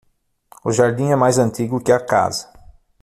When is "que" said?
1.79-1.91